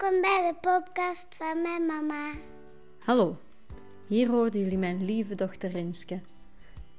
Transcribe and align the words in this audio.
Welkom 0.00 0.20
bij 0.20 0.52
de 0.52 0.68
podcast 0.68 1.26
van 1.34 1.62
mijn 1.62 1.86
mama. 1.86 2.32
Hallo, 2.98 3.36
hier 4.06 4.28
hoorden 4.28 4.60
jullie 4.60 4.78
mijn 4.78 5.04
lieve 5.04 5.34
dochter 5.34 5.70
Renske. 5.70 6.20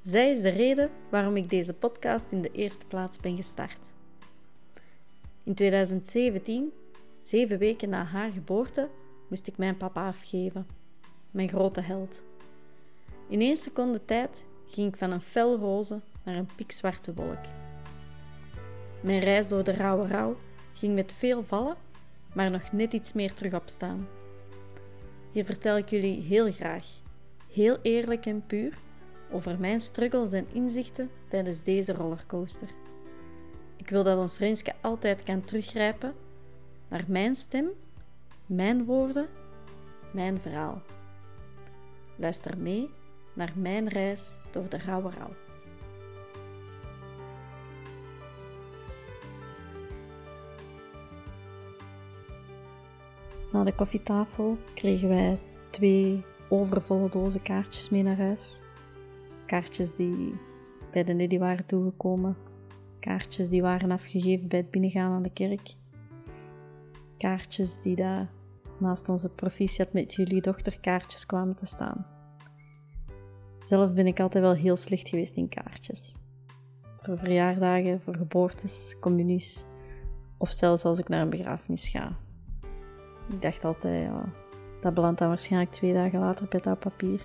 Zij 0.02 0.30
is 0.30 0.40
de 0.40 0.48
reden 0.48 0.90
waarom 1.10 1.36
ik 1.36 1.50
deze 1.50 1.74
podcast 1.74 2.32
in 2.32 2.42
de 2.42 2.50
eerste 2.50 2.86
plaats 2.86 3.18
ben 3.18 3.36
gestart. 3.36 3.78
In 5.42 5.54
2017, 5.54 6.72
zeven 7.22 7.58
weken 7.58 7.88
na 7.88 8.04
haar 8.04 8.32
geboorte, 8.32 8.88
moest 9.28 9.46
ik 9.46 9.58
mijn 9.58 9.76
papa 9.76 10.06
afgeven, 10.06 10.66
mijn 11.30 11.48
grote 11.48 11.80
held. 11.80 12.22
In 13.28 13.40
één 13.40 13.56
seconde 13.56 14.04
tijd 14.04 14.44
ging 14.66 14.88
ik 14.88 14.98
van 14.98 15.10
een 15.10 15.20
fel 15.20 15.56
roze 15.56 16.00
naar 16.24 16.36
een 16.36 16.50
pikzwarte 16.56 17.14
wolk. 17.14 17.44
Mijn 19.00 19.20
reis 19.20 19.48
door 19.48 19.64
de 19.64 19.72
rauwe 19.72 20.06
rouw 20.06 20.36
ging 20.72 20.94
met 20.94 21.12
veel 21.12 21.44
vallen, 21.44 21.76
maar 22.32 22.50
nog 22.50 22.72
net 22.72 22.92
iets 22.92 23.12
meer 23.12 23.34
terug 23.34 23.54
opstaan. 23.54 24.08
Hier 25.32 25.44
vertel 25.44 25.76
ik 25.76 25.88
jullie 25.88 26.22
heel 26.22 26.52
graag, 26.52 26.86
heel 27.52 27.76
eerlijk 27.82 28.26
en 28.26 28.46
puur, 28.46 28.78
over 29.30 29.58
mijn 29.58 29.80
struggles 29.80 30.32
en 30.32 30.46
inzichten 30.52 31.10
tijdens 31.28 31.62
deze 31.62 31.92
rollercoaster. 31.92 32.68
Ik 33.76 33.88
wil 33.88 34.02
dat 34.02 34.18
ons 34.18 34.38
Renske 34.38 34.72
altijd 34.80 35.22
kan 35.22 35.44
teruggrijpen 35.44 36.14
naar 36.88 37.04
mijn 37.06 37.34
stem, 37.34 37.68
mijn 38.46 38.84
woorden, 38.84 39.26
mijn 40.12 40.40
verhaal. 40.40 40.82
Luister 42.16 42.58
mee 42.58 42.90
naar 43.32 43.52
mijn 43.56 43.88
reis 43.88 44.30
door 44.50 44.68
de 44.68 44.78
rauwe 44.78 45.10
rouw. 45.10 45.51
Na 53.52 53.64
de 53.64 53.74
koffietafel 53.74 54.58
kregen 54.74 55.08
wij 55.08 55.38
twee 55.70 56.24
overvolle 56.48 57.08
dozen 57.08 57.42
kaartjes 57.42 57.90
mee 57.90 58.02
naar 58.02 58.16
huis. 58.16 58.60
Kaartjes 59.46 59.94
die 59.94 60.34
bij 60.90 61.04
de 61.04 61.12
Neddy 61.12 61.38
waren 61.38 61.66
toegekomen. 61.66 62.36
Kaartjes 63.00 63.48
die 63.48 63.62
waren 63.62 63.90
afgegeven 63.90 64.48
bij 64.48 64.58
het 64.58 64.70
binnengaan 64.70 65.12
aan 65.12 65.22
de 65.22 65.32
kerk. 65.32 65.74
Kaartjes 67.18 67.80
die 67.80 67.96
daar 67.96 68.30
naast 68.78 69.08
onze 69.08 69.28
proficiat 69.28 69.92
met 69.92 70.14
jullie 70.14 70.40
dochter 70.40 70.80
kaartjes 70.80 71.26
kwamen 71.26 71.54
te 71.54 71.66
staan. 71.66 72.06
Zelf 73.62 73.94
ben 73.94 74.06
ik 74.06 74.20
altijd 74.20 74.44
wel 74.44 74.54
heel 74.54 74.76
slecht 74.76 75.08
geweest 75.08 75.36
in 75.36 75.48
kaartjes. 75.48 76.16
Voor 76.96 77.18
verjaardagen, 77.18 78.00
voor 78.00 78.16
geboortes, 78.16 78.96
communies 79.00 79.64
of 80.38 80.50
zelfs 80.50 80.84
als 80.84 80.98
ik 80.98 81.08
naar 81.08 81.22
een 81.22 81.30
begrafenis 81.30 81.88
ga. 81.88 82.16
Ik 83.32 83.42
dacht 83.42 83.64
altijd, 83.64 84.06
ja, 84.06 84.24
dat 84.80 84.94
belandt 84.94 85.18
dan 85.18 85.28
waarschijnlijk 85.28 85.72
twee 85.72 85.92
dagen 85.92 86.18
later 86.18 86.46
bij 86.48 86.60
dat 86.60 86.78
papier. 86.78 87.20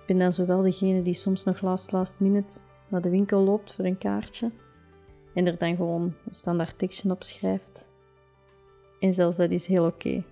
Ik 0.00 0.06
ben 0.06 0.18
dan 0.18 0.32
zowel 0.32 0.62
degene 0.62 1.02
die 1.02 1.14
soms 1.14 1.44
nog 1.44 1.60
last 1.60 1.92
last 1.92 2.14
minute 2.18 2.58
naar 2.88 3.00
de 3.00 3.10
winkel 3.10 3.40
loopt 3.40 3.74
voor 3.74 3.84
een 3.84 3.98
kaartje 3.98 4.50
en 5.34 5.46
er 5.46 5.58
dan 5.58 5.76
gewoon 5.76 6.02
een 6.02 6.34
standaard 6.34 6.78
tekstje 6.78 7.10
op 7.10 7.22
schrijft. 7.22 7.90
En 9.00 9.12
zelfs 9.12 9.36
dat 9.36 9.50
is 9.50 9.66
heel 9.66 9.86
oké. 9.86 10.24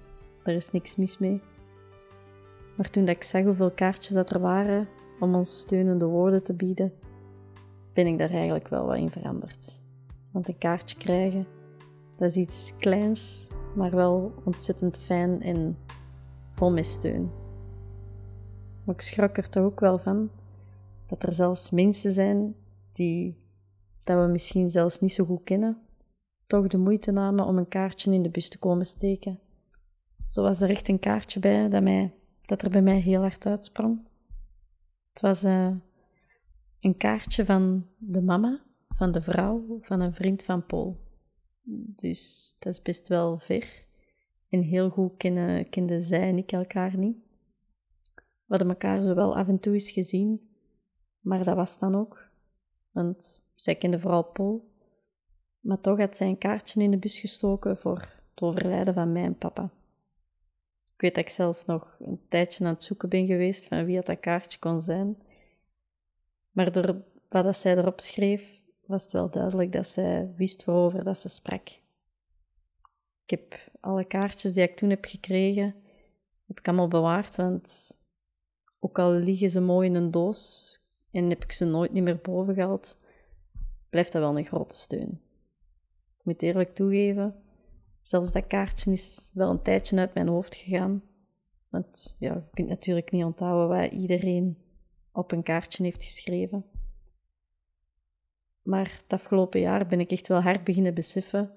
Daar 0.42 0.54
is 0.54 0.70
niks 0.70 0.96
mis 0.96 1.18
mee. 1.18 1.42
Maar 2.76 2.90
toen 2.90 3.04
dat 3.04 3.16
ik 3.16 3.22
zag 3.22 3.44
hoeveel 3.44 3.70
kaartjes 3.70 4.14
dat 4.14 4.30
er 4.30 4.40
waren 4.40 4.88
om 5.20 5.34
ons 5.34 5.58
steunende 5.58 6.04
woorden 6.04 6.42
te 6.42 6.54
bieden, 6.54 6.92
ben 7.92 8.06
ik 8.06 8.18
daar 8.18 8.30
eigenlijk 8.30 8.68
wel 8.68 8.86
wat 8.86 8.96
in 8.96 9.10
veranderd. 9.10 9.82
Want 10.30 10.48
een 10.48 10.58
kaartje 10.58 10.96
krijgen, 10.96 11.46
dat 12.16 12.30
is 12.30 12.36
iets 12.36 12.72
kleins, 12.78 13.48
maar 13.74 13.90
wel 13.90 14.34
ontzettend 14.44 14.98
fijn 14.98 15.42
en 15.42 15.78
vol 16.50 16.72
met 16.72 16.86
steun. 16.86 17.30
Maar 18.84 18.94
ik 18.94 19.00
schrok 19.00 19.36
er 19.36 19.48
toch 19.48 19.64
ook 19.64 19.80
wel 19.80 19.98
van 19.98 20.30
dat 21.06 21.22
er 21.22 21.32
zelfs 21.32 21.70
mensen 21.70 22.12
zijn 22.12 22.54
die 22.92 23.42
dat 24.02 24.24
we 24.24 24.32
misschien 24.32 24.70
zelfs 24.70 25.00
niet 25.00 25.12
zo 25.12 25.24
goed 25.24 25.44
kennen, 25.44 25.78
toch 26.46 26.66
de 26.66 26.78
moeite 26.78 27.10
namen 27.10 27.46
om 27.46 27.58
een 27.58 27.68
kaartje 27.68 28.12
in 28.12 28.22
de 28.22 28.30
bus 28.30 28.48
te 28.48 28.58
komen 28.58 28.86
steken. 28.86 29.38
Zo 30.26 30.42
was 30.42 30.60
er 30.60 30.70
echt 30.70 30.88
een 30.88 30.98
kaartje 30.98 31.40
bij 31.40 31.68
dat, 31.68 31.82
mij, 31.82 32.14
dat 32.42 32.62
er 32.62 32.70
bij 32.70 32.82
mij 32.82 32.98
heel 32.98 33.20
hard 33.20 33.46
uitsprong. 33.46 34.08
Het 35.12 35.22
was 35.22 35.44
uh, 35.44 35.70
een 36.80 36.96
kaartje 36.96 37.44
van 37.44 37.86
de 37.98 38.22
mama, 38.22 38.60
van 38.88 39.12
de 39.12 39.22
vrouw, 39.22 39.78
van 39.80 40.00
een 40.00 40.14
vriend 40.14 40.42
van 40.42 40.66
Paul. 40.66 41.03
Dus 41.72 42.54
dat 42.58 42.72
is 42.72 42.82
best 42.82 43.08
wel 43.08 43.38
ver. 43.38 43.86
En 44.48 44.62
heel 44.62 44.90
goed 44.90 45.16
kennen, 45.16 45.68
kenden 45.68 46.02
zij 46.02 46.28
en 46.28 46.38
ik 46.38 46.52
elkaar 46.52 46.96
niet. 46.98 47.16
We 48.14 48.22
hadden 48.46 48.68
elkaar 48.68 49.02
zo 49.02 49.14
wel 49.14 49.36
af 49.36 49.48
en 49.48 49.60
toe 49.60 49.74
eens 49.74 49.90
gezien, 49.90 50.48
maar 51.20 51.44
dat 51.44 51.56
was 51.56 51.78
dan 51.78 51.94
ook. 51.94 52.28
Want 52.90 53.46
zij 53.54 53.74
kende 53.74 54.00
vooral 54.00 54.24
Paul. 54.24 54.72
Maar 55.60 55.80
toch 55.80 55.98
had 55.98 56.16
zij 56.16 56.28
een 56.28 56.38
kaartje 56.38 56.82
in 56.82 56.90
de 56.90 56.98
bus 56.98 57.18
gestoken 57.18 57.76
voor 57.76 57.98
het 58.30 58.42
overlijden 58.42 58.94
van 58.94 59.12
mijn 59.12 59.38
papa. 59.38 59.70
Ik 60.94 61.00
weet 61.00 61.14
dat 61.14 61.24
ik 61.24 61.30
zelfs 61.30 61.64
nog 61.64 61.96
een 62.00 62.20
tijdje 62.28 62.64
aan 62.64 62.72
het 62.72 62.82
zoeken 62.82 63.08
ben 63.08 63.26
geweest 63.26 63.66
van 63.66 63.84
wie 63.84 64.00
dat 64.02 64.20
kaartje 64.20 64.58
kon 64.58 64.82
zijn. 64.82 65.22
Maar 66.50 66.72
door 66.72 67.04
wat 67.28 67.44
dat 67.44 67.56
zij 67.56 67.76
erop 67.76 68.00
schreef, 68.00 68.60
was 68.86 69.02
het 69.02 69.12
wel 69.12 69.30
duidelijk 69.30 69.72
dat 69.72 69.86
zij 69.86 70.32
wist 70.36 70.64
waarover 70.64 71.04
dat 71.04 71.18
ze 71.18 71.28
sprak. 71.28 71.68
Ik 73.24 73.30
heb 73.30 73.70
alle 73.80 74.04
kaartjes 74.04 74.52
die 74.52 74.62
ik 74.62 74.76
toen 74.76 74.90
heb 74.90 75.04
gekregen, 75.04 75.74
heb 76.46 76.58
ik 76.58 76.68
allemaal 76.68 76.88
bewaard, 76.88 77.36
want 77.36 77.90
ook 78.80 78.98
al 78.98 79.10
liggen 79.10 79.50
ze 79.50 79.60
mooi 79.60 79.88
in 79.88 79.94
een 79.94 80.10
doos 80.10 80.78
en 81.10 81.28
heb 81.28 81.42
ik 81.42 81.52
ze 81.52 81.64
nooit 81.64 81.92
niet 81.92 82.02
meer 82.02 82.20
boven 82.22 82.54
gehaald, 82.54 82.98
blijft 83.90 84.12
dat 84.12 84.22
wel 84.22 84.36
een 84.36 84.44
grote 84.44 84.74
steun. 84.74 85.20
Ik 86.18 86.24
moet 86.24 86.42
eerlijk 86.42 86.74
toegeven, 86.74 87.42
zelfs 88.02 88.32
dat 88.32 88.46
kaartje 88.46 88.92
is 88.92 89.30
wel 89.34 89.50
een 89.50 89.62
tijdje 89.62 89.98
uit 89.98 90.14
mijn 90.14 90.28
hoofd 90.28 90.54
gegaan. 90.54 91.02
Want 91.68 92.16
ja, 92.18 92.34
je 92.34 92.50
kunt 92.52 92.68
natuurlijk 92.68 93.10
niet 93.10 93.24
onthouden 93.24 93.78
wat 93.78 93.92
iedereen 93.92 94.58
op 95.12 95.32
een 95.32 95.42
kaartje 95.42 95.84
heeft 95.84 96.02
geschreven. 96.02 96.64
Maar 98.64 98.98
het 99.02 99.12
afgelopen 99.12 99.60
jaar 99.60 99.86
ben 99.86 100.00
ik 100.00 100.10
echt 100.10 100.28
wel 100.28 100.40
hard 100.40 100.64
beginnen 100.64 100.94
beseffen 100.94 101.52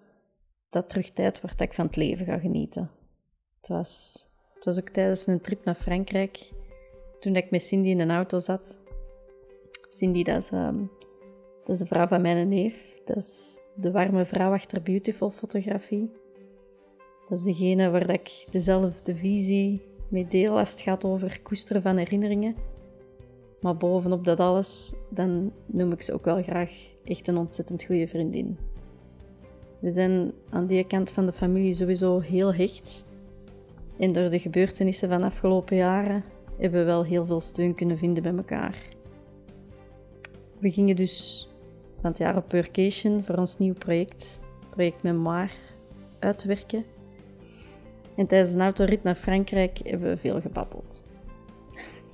dat 0.70 0.90
terug 0.90 1.12
tijd 1.12 1.42
wordt 1.42 1.58
dat 1.58 1.68
ik 1.68 1.74
van 1.74 1.86
het 1.86 1.96
leven 1.96 2.26
ga 2.26 2.40
genieten. 2.40 2.92
Het 3.58 3.68
was, 3.68 4.24
het 4.54 4.66
was 4.66 4.80
ook 4.80 4.90
tijdens 4.90 5.28
een 5.28 5.42
trip 5.42 5.66
naar 5.66 5.76
Frankrijk, 5.76 6.52
toen 7.20 7.36
ik 7.36 7.52
met 7.52 7.64
Cindy 7.64 7.90
in 7.90 8.00
een 8.00 8.12
auto 8.12 8.40
zat. 8.40 8.82
Cindy, 9.88 10.24
dat 10.24 10.42
is, 10.42 10.50
ehm, 10.50 10.86
dat 11.64 11.76
is 11.76 11.78
de 11.78 11.86
vrouw 11.86 12.08
van 12.08 12.22
mijn 12.22 12.48
neef. 12.48 13.02
Dat 13.06 13.18
is 13.18 13.60
de 13.76 13.92
warme 13.92 14.26
vrouw 14.26 14.54
achter 14.54 14.82
Beautiful 14.82 15.30
Fotografie. 15.30 16.12
Dat 17.30 17.38
is 17.38 17.44
degene 17.44 17.90
waar 17.90 18.10
ik 18.10 18.46
dezelfde 18.50 19.16
visie 19.16 19.82
mee 20.10 20.28
deel 20.28 20.58
als 20.58 20.72
het 20.72 20.82
gaat 20.82 21.06
over 21.06 21.42
koesteren 21.42 21.82
van 21.82 21.98
herinneringen. 21.98 22.56
Maar 23.62 23.78
bovenop 23.78 24.24
dat 24.24 24.40
alles, 24.40 24.94
dan 25.10 25.52
noem 25.66 25.92
ik 25.92 26.02
ze 26.02 26.14
ook 26.14 26.26
wel 26.26 26.44
graag 26.44 26.72
echt 27.04 27.28
een 27.28 27.38
ontzettend 27.38 27.84
goede 27.84 28.08
vriendin. 28.08 28.58
We 29.80 29.90
zijn 29.90 30.32
aan 30.50 30.68
die 30.68 30.88
kant 30.88 31.12
van 31.12 31.26
de 31.26 31.34
familie 31.34 31.74
sowieso 31.74 32.20
heel 32.20 32.54
hecht. 32.54 33.06
En 34.00 34.14
door 34.14 34.30
de 34.30 34.40
gebeurtenissen 34.40 35.10
van 35.10 35.20
de 35.20 35.26
afgelopen 35.26 35.76
jaren 35.76 36.24
hebben 36.58 36.80
we 36.80 36.86
wel 36.86 37.04
heel 37.04 37.26
veel 37.26 37.40
steun 37.40 37.76
kunnen 37.76 37.98
vinden 37.98 38.24
bij 38.24 38.36
elkaar. 38.36 38.78
We 40.60 40.72
gingen 40.72 40.96
dus 40.96 41.48
van 42.02 42.10
het 42.10 42.20
jaar 42.20 42.38
op 42.38 42.52
workation 42.52 43.24
voor 43.24 43.36
ons 43.36 43.58
nieuw 43.58 43.74
project, 43.74 44.42
project 44.70 45.04
Memoir, 45.04 45.52
uitwerken. 46.20 46.84
En 48.16 48.28
tijdens 48.28 48.54
een 48.54 48.62
autorit 48.62 49.04
naar 49.04 49.16
Frankrijk 49.16 49.80
hebben 49.84 50.10
we 50.10 50.18
veel 50.18 50.42
gebabbeld 50.42 51.06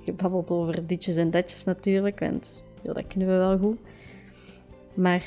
gebabbeld 0.06 0.52
over 0.52 0.88
ditjes 0.88 1.16
en 1.16 1.32
datjes 1.32 1.64
natuurlijk, 1.64 2.20
want 2.20 2.64
dat 2.84 3.08
kunnen 3.08 3.28
we 3.28 3.34
wel 3.34 3.58
goed. 3.58 3.78
Maar 4.94 5.24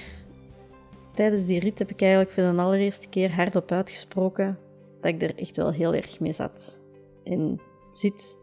tijdens 1.15 1.47
die 1.47 1.61
rit 1.61 1.79
heb 1.79 1.91
ik 1.91 2.01
eigenlijk 2.01 2.31
voor 2.31 2.43
de 2.43 2.61
allereerste 2.63 3.09
keer 3.09 3.35
hardop 3.35 3.71
uitgesproken 3.73 4.59
dat 5.01 5.15
ik 5.15 5.23
er 5.23 5.39
echt 5.39 5.57
wel 5.57 5.73
heel 5.73 5.95
erg 5.95 6.21
mee 6.21 6.33
zat. 6.33 6.83
En 7.25 7.61
zit. 7.91 8.37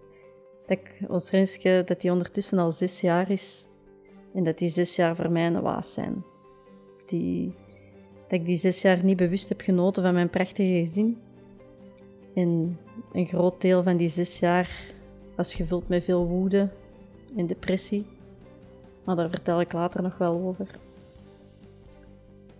Dat 0.65 0.77
ik, 0.77 0.99
ons 1.07 1.29
Renske, 1.29 1.83
dat 1.85 2.01
die 2.01 2.11
ondertussen 2.11 2.57
al 2.57 2.71
zes 2.71 3.01
jaar 3.01 3.29
is. 3.29 3.65
En 4.33 4.43
dat 4.43 4.57
die 4.57 4.69
zes 4.69 4.95
jaar 4.95 5.15
voor 5.15 5.31
mij 5.31 5.47
een 5.47 5.61
waas 5.61 5.93
zijn. 5.93 6.23
Die, 7.05 7.53
dat 8.27 8.39
ik 8.39 8.45
die 8.45 8.57
zes 8.57 8.81
jaar 8.81 9.03
niet 9.03 9.17
bewust 9.17 9.49
heb 9.49 9.61
genoten 9.61 10.03
van 10.03 10.13
mijn 10.13 10.29
prachtige 10.29 10.85
gezin. 10.85 11.17
En 12.33 12.79
een 13.11 13.25
groot 13.25 13.61
deel 13.61 13.83
van 13.83 13.97
die 13.97 14.09
zes 14.09 14.39
jaar 14.39 14.92
was 15.35 15.55
gevuld 15.55 15.87
met 15.87 16.03
veel 16.03 16.27
woede 16.27 16.69
en 17.35 17.47
depressie. 17.47 18.05
Maar 19.03 19.15
daar 19.15 19.29
vertel 19.29 19.59
ik 19.61 19.73
later 19.73 20.01
nog 20.01 20.17
wel 20.17 20.41
over. 20.41 20.79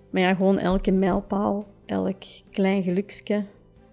Maar 0.10 0.22
ja, 0.22 0.36
gewoon 0.36 0.58
elke 0.58 0.92
mijlpaal, 0.92 1.66
elk 1.86 2.24
klein 2.50 2.84
geluksje 2.84 3.46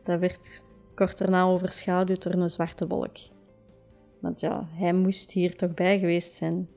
dat 0.03 0.21
werd 0.21 0.65
kort 0.95 1.19
daarna 1.19 1.45
overschaduwd 1.45 2.23
door 2.23 2.33
een 2.33 2.51
zwarte 2.51 2.87
wolk. 2.87 3.17
Want 4.19 4.41
ja, 4.41 4.69
hij 4.71 4.93
moest 4.93 5.31
hier 5.31 5.57
toch 5.57 5.75
bij 5.75 5.99
geweest 5.99 6.33
zijn. 6.33 6.69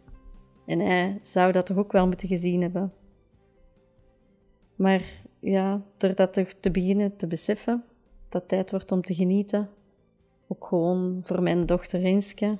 En 0.66 0.80
hij 0.80 1.20
zou 1.22 1.52
dat 1.52 1.66
toch 1.66 1.78
ook 1.78 1.92
wel 1.92 2.08
moeten 2.08 2.28
gezien 2.28 2.62
hebben. 2.62 2.94
Maar 4.76 5.04
ja, 5.40 5.82
door 5.98 6.16
dat 6.16 6.34
te 6.60 6.72
beginnen 6.72 7.16
te 7.16 7.28
beseffen, 7.28 7.84
dat 8.30 8.48
tijd 8.48 8.72
wordt 8.72 8.92
om 8.92 9.02
te 9.02 9.14
genieten. 9.14 9.70
Ook 10.54 10.66
gewoon 10.66 11.20
voor 11.22 11.42
mijn 11.42 11.66
dochter 11.66 12.00
Rinske. 12.00 12.58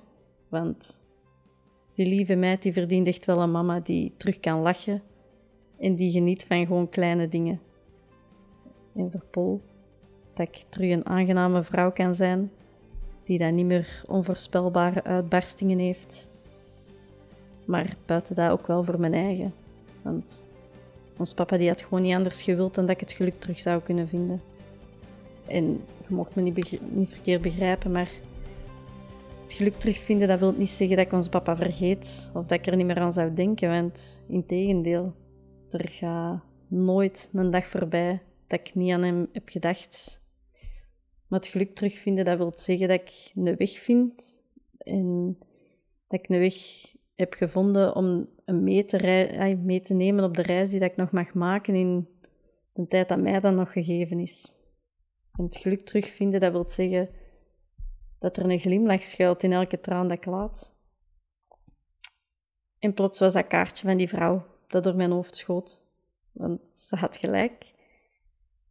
Want 0.50 1.02
die 1.96 2.06
lieve 2.06 2.36
meid 2.36 2.62
die 2.62 2.74
verdient 2.74 3.08
echt 3.08 3.26
wel 3.26 3.42
een 3.42 3.52
mama 3.52 3.80
die 3.80 4.14
terug 4.18 4.40
kan 4.40 4.60
lachen. 4.60 5.02
En 5.80 5.96
die 5.96 6.12
geniet 6.12 6.46
van 6.46 6.66
gewoon 6.66 6.90
kleine 6.90 7.28
dingen. 7.28 7.60
En 8.96 9.12
voor 9.12 9.26
Paul, 9.32 9.62
dat 10.34 10.48
ik 10.48 10.64
terug 10.70 10.92
een 10.92 11.06
aangename 11.06 11.64
vrouw 11.64 11.92
kan 11.92 12.16
zijn. 12.16 12.52
Die 13.24 13.38
dan 13.38 13.56
niet 13.56 13.66
meer 13.66 14.04
onvoorspelbare 14.08 15.04
uitbarstingen 15.04 15.80
heeft. 15.80 16.32
Maar 17.66 17.96
buiten 18.06 18.36
dat 18.36 18.52
ook 18.52 18.68
wel 18.68 18.84
voor 18.84 19.00
mijn 19.00 19.14
eigen. 19.14 19.54
Want 20.02 20.46
ons 21.18 21.34
papa 21.34 21.58
die 21.58 21.68
had 21.68 21.82
gewoon 21.82 22.04
niet 22.04 22.16
anders 22.16 22.44
gewild 22.44 22.76
dan 22.76 22.86
dat 22.86 22.96
ik 22.96 23.00
het 23.00 23.12
geluk 23.12 23.40
terug 23.40 23.60
zou 23.60 23.82
kunnen 23.82 24.08
vinden. 24.08 24.42
En 25.48 25.82
je 26.08 26.14
mocht 26.14 26.36
me 26.36 26.42
niet, 26.42 26.80
verkeerd 27.10 27.42
begrijpen, 27.42 27.92
maar 27.92 28.12
het 29.42 29.54
geluk 29.54 29.80
terugvinden, 29.80 30.28
dat 30.28 30.40
wil 30.40 30.54
niet 30.58 30.70
zeggen 30.70 30.98
dat 30.98 31.06
ik 31.06 31.12
ons 31.12 31.30
papa 31.30 31.56
vergeet 31.56 32.32
of 32.34 32.48
dat 32.48 32.60
ik 32.60 32.66
er 32.66 32.76
niet 32.76 32.86
meer 32.86 33.00
aan 33.00 33.14
zou 33.14 33.34
denken. 33.34 33.70
Want 33.70 34.24
in 34.28 34.46
tegendeel, 34.46 35.14
er 35.70 35.90
gaat 35.90 36.44
nooit 36.68 37.30
een 37.34 37.50
dag 37.50 37.66
voorbij 37.66 38.22
dat 38.48 38.60
ik 38.60 38.76
niet 38.76 38.92
aan 38.92 39.04
hem 39.04 39.28
heb 39.32 39.50
gedacht. 39.50 40.22
Maar 41.28 41.40
het 41.40 41.48
geluk 41.48 41.76
terugvinden, 41.76 42.26
dat 42.26 42.38
wil 42.38 42.52
zeggen 42.56 42.88
dat 42.88 43.00
ik 43.00 43.32
een 43.36 43.56
weg 43.56 43.72
vind 43.72 44.44
en 44.78 45.38
dat 46.08 46.20
ik 46.20 46.30
een 46.30 46.40
weg 46.40 46.56
heb 47.16 47.34
gevonden 47.34 47.96
om 47.96 48.30
mee 48.46 48.86
te, 48.86 49.58
mee 49.64 49.82
te 49.82 49.94
nemen 49.94 50.24
op 50.24 50.36
de 50.36 50.42
reis 50.42 50.70
die 50.70 50.80
dat 50.80 50.92
ik 50.92 50.98
nog 50.98 51.12
mag 51.12 51.34
maken 51.34 51.76
in 51.76 52.08
de 52.74 52.88
tijd 52.88 53.10
dat 53.10 53.22
mij 53.22 53.40
dan 53.40 53.56
nog 53.56 53.72
gegeven 53.72 54.20
is. 54.20 54.56
En 55.38 55.44
het 55.44 55.56
geluk 55.56 55.86
terugvinden, 55.86 56.40
dat 56.40 56.52
wil 56.52 56.70
zeggen 56.70 57.10
dat 58.20 58.38
er 58.38 58.50
een 58.50 58.60
glimlach 58.60 59.04
schuilt 59.04 59.44
in 59.44 59.52
elke 59.52 59.80
traan 59.80 60.08
dat 60.08 60.18
ik 60.18 60.26
laat. 60.26 60.76
En 62.80 62.94
plots 62.94 63.20
was 63.20 63.34
dat 63.34 63.48
kaartje 63.48 63.88
van 63.88 63.98
die 63.98 64.08
vrouw 64.08 64.46
dat 64.68 64.84
door 64.84 64.96
mijn 64.96 65.12
hoofd 65.12 65.36
schoot. 65.36 65.86
Want 66.32 66.78
ze 66.78 66.96
had 66.96 67.18
gelijk. 67.18 67.74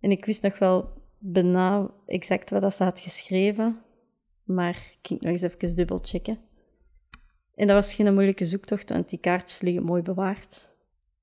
En 0.00 0.11
ik 0.11 0.25
wist 0.25 0.43
nog 0.43 0.59
wel 0.59 1.03
bijna 1.19 1.91
exact 2.06 2.50
wat 2.50 2.75
ze 2.75 2.85
had 2.85 3.00
geschreven. 3.00 3.82
Maar 4.44 4.76
ik 4.93 4.99
ging 5.03 5.20
nog 5.20 5.31
eens 5.31 5.43
even 5.43 5.76
dubbel 5.76 5.99
checken. 5.99 6.38
En 7.55 7.67
dat 7.67 7.76
was 7.76 7.94
geen 7.94 8.15
moeilijke 8.15 8.47
zoektocht, 8.47 8.88
want 8.88 9.08
die 9.08 9.19
kaartjes 9.19 9.61
liggen 9.61 9.82
mooi 9.82 10.03
bewaard. 10.03 10.76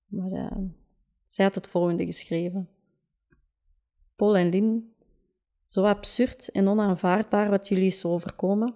Maar 0.05 0.31
uh, 0.31 0.57
zij 1.25 1.45
had 1.45 1.55
het 1.55 1.67
volgende 1.67 2.05
geschreven. 2.05 2.69
Paul 4.15 4.37
en 4.37 4.49
Lin, 4.49 4.93
zo 5.69 5.83
absurd 5.85 6.49
en 6.51 6.67
onaanvaardbaar 6.67 7.49
wat 7.49 7.67
jullie 7.67 7.85
is 7.85 8.05
overkomen. 8.05 8.75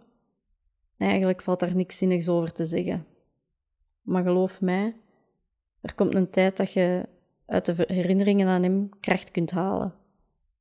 Eigenlijk 0.98 1.42
valt 1.42 1.60
daar 1.60 1.76
niks 1.76 1.98
zinnigs 1.98 2.30
over 2.30 2.52
te 2.52 2.66
zeggen. 2.66 3.06
Maar 4.02 4.24
geloof 4.24 4.62
mij, 4.62 4.96
er 5.82 5.96
komt 5.96 6.16
een 6.16 6.30
tijd 6.30 6.58
dat 6.58 6.72
je 6.72 7.10
uit 7.46 7.66
de 7.66 7.84
herinneringen 7.88 8.48
aan 8.48 8.64
hem 8.64 9.00
kracht 9.00 9.32
kunt 9.32 9.52
halen. 9.52 9.96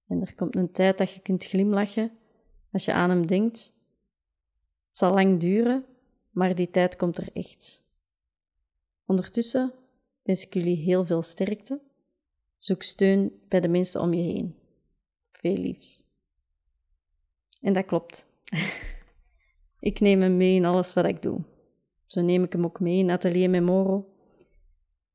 En 0.08 0.20
er 0.20 0.34
komt 0.34 0.56
een 0.56 0.73
tijd 0.73 0.99
dat 0.99 1.12
je 1.12 1.20
kunt 1.20 1.44
glimlachen 1.44 2.12
als 2.73 2.84
je 2.84 2.93
aan 2.93 3.11
hem 3.11 3.26
denkt. 3.26 3.73
Het 4.87 4.96
zal 4.96 5.14
lang 5.14 5.40
duren, 5.40 5.84
maar 6.31 6.55
die 6.55 6.70
tijd 6.70 6.96
komt 6.96 7.19
er 7.19 7.29
echt. 7.32 7.84
Ondertussen 9.06 9.73
wens 10.23 10.46
ik 10.46 10.55
jullie 10.55 10.76
heel 10.76 11.05
veel 11.05 11.23
sterkte. 11.23 11.81
Zoek 12.56 12.82
steun 12.82 13.40
bij 13.49 13.61
de 13.61 13.69
mensen 13.69 14.00
om 14.00 14.12
je 14.12 14.23
heen. 14.23 14.56
Veel 15.32 15.56
liefs. 15.56 16.11
En 17.62 17.73
dat 17.73 17.85
klopt. 17.85 18.29
ik 19.81 20.00
neem 20.00 20.20
hem 20.20 20.37
mee 20.37 20.55
in 20.55 20.64
alles 20.64 20.93
wat 20.93 21.05
ik 21.06 21.23
doe. 21.23 21.41
Zo 22.06 22.20
neem 22.20 22.44
ik 22.44 22.53
hem 22.53 22.64
ook 22.64 22.81
mee 22.81 22.99
in 22.99 23.11
Atelier 23.11 23.50
Memoro. 23.50 24.06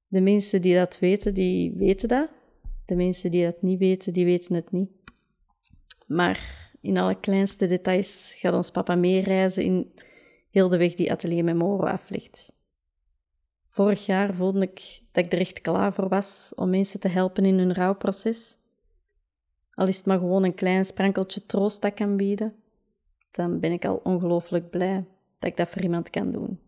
De 0.08 0.22
mensen 0.22 0.62
die 0.62 0.76
dat 0.76 1.00
weten, 1.00 1.34
die 1.34 1.74
weten 1.76 2.08
dat. 2.08 2.34
De 2.86 2.96
mensen 2.96 3.32
die 3.32 3.44
dat 3.44 3.62
niet 3.62 3.80
weten, 3.80 4.14
die 4.14 4.26
weten 4.26 4.56
het 4.56 4.72
niet. 4.72 4.90
Maar 6.08 6.70
in 6.82 6.98
alle 6.98 7.20
kleinste 7.20 7.68
details 7.68 8.36
gaat 8.38 8.54
ons 8.54 8.72
papa 8.72 8.96
meereizen 8.96 9.64
in 9.64 9.92
heel 10.50 10.70
de 10.70 10.78
weg 10.78 10.94
die 10.94 11.12
Atelier 11.12 11.44
Memoro 11.44 11.86
aflegt. 11.86 12.56
Vorig 13.68 14.06
jaar 14.06 14.34
voelde 14.34 14.62
ik 14.62 15.02
dat 15.12 15.26
ik 15.26 15.34
er 15.34 15.40
echt 15.40 15.62
klaar 15.62 15.94
voor 15.94 16.10
was 16.10 16.52
om 16.56 16.70
mensen 16.70 17.00
te 17.00 17.08
helpen 17.08 17.46
in 17.46 17.58
hun 17.58 17.74
rouwproces. 17.74 18.58
Al 19.78 19.88
is 19.88 19.98
het 19.98 20.06
maar 20.06 20.18
gewoon 20.18 20.44
een 20.44 20.54
klein 20.54 20.86
sprankeltje 20.86 21.46
troost 21.46 21.82
dat 21.82 21.94
kan 21.94 22.18
bieden, 22.18 22.54
dan 23.32 23.60
ben 23.60 23.72
ik 23.72 23.86
al 23.86 24.02
ongelooflijk 24.04 24.70
blij 24.70 25.06
dat 25.40 25.50
ik 25.50 25.58
dat 25.58 25.70
voor 25.70 25.82
iemand 25.82 26.10
kan 26.10 26.32
doen. 26.32 26.60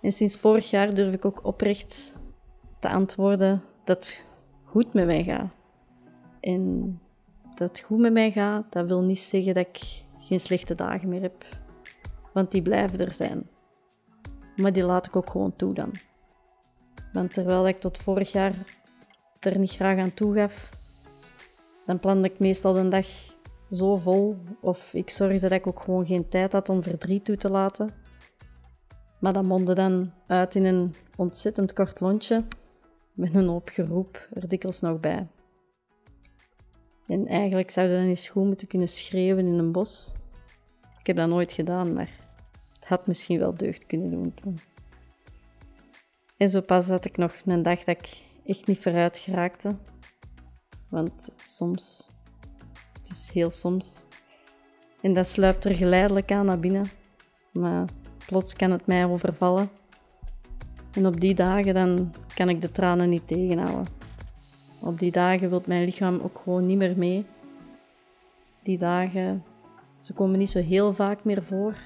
En 0.00 0.12
sinds 0.12 0.36
vorig 0.36 0.70
jaar 0.70 0.94
durf 0.94 1.14
ik 1.14 1.24
ook 1.24 1.44
oprecht 1.44 2.20
te 2.78 2.88
antwoorden 2.88 3.62
dat 3.84 3.96
het 3.96 4.24
goed 4.62 4.92
met 4.92 5.06
mij 5.06 5.24
gaat. 5.24 5.50
En 6.40 7.00
dat 7.54 7.68
het 7.68 7.80
goed 7.80 7.98
met 7.98 8.12
mij 8.12 8.30
gaat, 8.30 8.72
dat 8.72 8.86
wil 8.86 9.02
niet 9.02 9.18
zeggen 9.18 9.54
dat 9.54 9.66
ik 9.66 10.02
geen 10.20 10.40
slechte 10.40 10.74
dagen 10.74 11.08
meer 11.08 11.22
heb 11.22 11.44
want 12.34 12.50
die 12.50 12.62
blijven 12.62 12.98
er 12.98 13.12
zijn. 13.12 13.48
Maar 14.56 14.72
die 14.72 14.84
laat 14.84 15.06
ik 15.06 15.16
ook 15.16 15.30
gewoon 15.30 15.56
toe 15.56 15.74
dan. 15.74 15.92
Want 17.12 17.32
terwijl 17.32 17.68
ik 17.68 17.80
tot 17.80 17.98
vorig 17.98 18.32
jaar 18.32 18.54
er 19.40 19.58
niet 19.58 19.70
graag 19.70 19.98
aan 19.98 20.14
toe 20.14 20.34
gaf, 20.34 20.70
dan 21.86 21.98
plande 21.98 22.28
ik 22.28 22.38
meestal 22.38 22.72
de 22.72 22.88
dag 22.88 23.06
zo 23.70 23.96
vol 23.96 24.36
of 24.60 24.94
ik 24.94 25.10
zorgde 25.10 25.38
dat 25.38 25.50
ik 25.50 25.66
ook 25.66 25.80
gewoon 25.80 26.06
geen 26.06 26.28
tijd 26.28 26.52
had 26.52 26.68
om 26.68 26.82
verdriet 26.82 27.24
toe 27.24 27.36
te 27.36 27.50
laten. 27.50 27.90
Maar 29.18 29.32
dat 29.32 29.44
mondde 29.44 29.74
dan 29.74 30.12
uit 30.26 30.54
in 30.54 30.64
een 30.64 30.94
ontzettend 31.16 31.72
kort 31.72 32.00
lontje 32.00 32.44
met 33.14 33.34
een 33.34 33.46
hoop 33.46 33.68
geroep 33.68 34.28
er 34.32 34.48
dikwijls 34.48 34.80
nog 34.80 35.00
bij. 35.00 35.26
En 37.06 37.26
eigenlijk 37.26 37.70
zou 37.70 37.88
je 37.88 37.96
dan 37.96 38.04
eens 38.04 38.28
goed 38.28 38.44
moeten 38.44 38.68
kunnen 38.68 38.88
schreeuwen 38.88 39.46
in 39.46 39.58
een 39.58 39.72
bos. 39.72 40.12
Ik 40.98 41.06
heb 41.06 41.16
dat 41.16 41.28
nooit 41.28 41.52
gedaan, 41.52 41.92
maar 41.92 42.10
had 42.84 43.06
misschien 43.06 43.38
wel 43.38 43.54
deugd 43.54 43.86
kunnen 43.86 44.10
doen. 44.10 44.58
En 46.36 46.48
zo 46.48 46.60
pas 46.60 46.88
had 46.88 47.04
ik 47.04 47.16
nog 47.16 47.34
een 47.44 47.62
dag 47.62 47.78
dat 47.78 47.96
ik 47.96 48.22
echt 48.46 48.66
niet 48.66 48.78
vooruit 48.78 49.18
geraakte. 49.18 49.76
Want 50.94 51.28
soms, 51.42 52.10
het 52.92 53.10
is 53.10 53.30
heel 53.32 53.50
soms. 53.50 54.06
En 55.00 55.14
dat 55.14 55.26
sluipt 55.26 55.64
er 55.64 55.74
geleidelijk 55.74 56.32
aan 56.32 56.46
naar 56.46 56.60
binnen. 56.60 56.86
Maar 57.52 57.88
plots 58.26 58.54
kan 58.54 58.70
het 58.70 58.86
mij 58.86 59.04
overvallen. 59.04 59.68
En 60.92 61.06
op 61.06 61.20
die 61.20 61.34
dagen 61.34 61.74
dan 61.74 62.14
kan 62.34 62.48
ik 62.48 62.60
de 62.60 62.70
tranen 62.70 63.08
niet 63.08 63.28
tegenhouden. 63.28 63.86
Op 64.80 64.98
die 64.98 65.12
dagen 65.12 65.50
wil 65.50 65.62
mijn 65.66 65.84
lichaam 65.84 66.20
ook 66.20 66.40
gewoon 66.42 66.66
niet 66.66 66.78
meer 66.78 66.96
mee. 66.96 67.26
Die 68.62 68.78
dagen, 68.78 69.44
ze 69.98 70.12
komen 70.12 70.38
niet 70.38 70.50
zo 70.50 70.58
heel 70.58 70.94
vaak 70.94 71.24
meer 71.24 71.42
voor. 71.42 71.76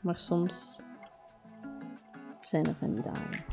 Maar 0.00 0.18
soms 0.18 0.80
zijn 2.40 2.66
er 2.66 2.74
van 2.78 2.94
die 2.94 3.02
dagen. 3.02 3.51